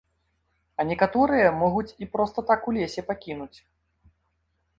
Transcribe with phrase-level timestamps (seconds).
[0.79, 3.55] А некаторыя могуць і проста так у лесе пакінуць.